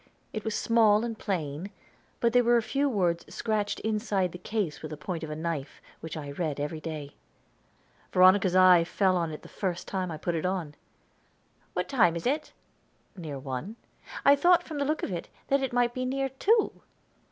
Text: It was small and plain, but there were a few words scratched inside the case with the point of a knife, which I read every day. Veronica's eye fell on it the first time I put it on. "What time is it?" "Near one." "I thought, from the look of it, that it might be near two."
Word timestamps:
It 0.33 0.43
was 0.43 0.55
small 0.55 1.03
and 1.05 1.15
plain, 1.15 1.69
but 2.21 2.33
there 2.33 2.43
were 2.43 2.57
a 2.57 2.63
few 2.63 2.89
words 2.89 3.23
scratched 3.31 3.79
inside 3.81 4.31
the 4.31 4.39
case 4.39 4.81
with 4.81 4.89
the 4.89 4.97
point 4.97 5.23
of 5.23 5.29
a 5.29 5.35
knife, 5.35 5.79
which 5.99 6.17
I 6.17 6.31
read 6.31 6.59
every 6.59 6.79
day. 6.81 7.11
Veronica's 8.11 8.55
eye 8.55 8.83
fell 8.83 9.15
on 9.15 9.29
it 9.31 9.43
the 9.43 9.47
first 9.47 9.87
time 9.87 10.09
I 10.09 10.17
put 10.17 10.33
it 10.33 10.43
on. 10.43 10.73
"What 11.73 11.87
time 11.87 12.15
is 12.15 12.25
it?" 12.25 12.51
"Near 13.15 13.37
one." 13.37 13.75
"I 14.25 14.35
thought, 14.35 14.63
from 14.63 14.79
the 14.79 14.85
look 14.85 15.03
of 15.03 15.11
it, 15.11 15.29
that 15.49 15.61
it 15.61 15.71
might 15.71 15.93
be 15.93 16.03
near 16.05 16.29
two." 16.29 16.81